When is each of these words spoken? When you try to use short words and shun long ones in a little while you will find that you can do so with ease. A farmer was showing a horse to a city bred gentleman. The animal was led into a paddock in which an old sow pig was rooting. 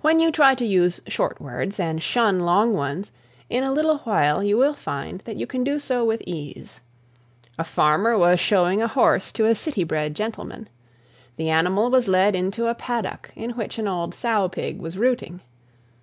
When 0.00 0.20
you 0.20 0.32
try 0.32 0.54
to 0.54 0.64
use 0.64 1.02
short 1.06 1.38
words 1.38 1.78
and 1.78 2.00
shun 2.02 2.40
long 2.40 2.72
ones 2.72 3.12
in 3.50 3.62
a 3.62 3.72
little 3.72 3.98
while 3.98 4.42
you 4.42 4.56
will 4.56 4.72
find 4.72 5.20
that 5.26 5.36
you 5.36 5.46
can 5.46 5.62
do 5.62 5.78
so 5.78 6.02
with 6.02 6.22
ease. 6.26 6.80
A 7.58 7.62
farmer 7.64 8.16
was 8.16 8.40
showing 8.40 8.80
a 8.80 8.88
horse 8.88 9.30
to 9.32 9.44
a 9.44 9.54
city 9.54 9.84
bred 9.84 10.16
gentleman. 10.16 10.70
The 11.36 11.50
animal 11.50 11.90
was 11.90 12.08
led 12.08 12.34
into 12.34 12.68
a 12.68 12.74
paddock 12.74 13.32
in 13.36 13.50
which 13.50 13.78
an 13.78 13.86
old 13.86 14.14
sow 14.14 14.48
pig 14.48 14.80
was 14.80 14.96
rooting. 14.96 15.42